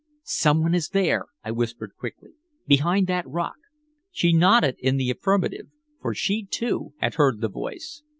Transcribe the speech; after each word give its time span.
"Someone 0.23 0.73
is 0.73 0.89
there," 0.89 1.27
I 1.43 1.51
whispered 1.51 1.91
quickly. 1.95 2.31
"Behind 2.65 3.05
that 3.05 3.29
rock." 3.29 3.57
She 4.09 4.33
nodded 4.33 4.77
in 4.79 4.97
the 4.97 5.11
affirmative, 5.11 5.67
for 6.01 6.15
she, 6.15 6.43
too, 6.43 6.93
had 6.97 7.13
heard 7.13 7.39
the 7.39 7.49
voice. 7.49 8.01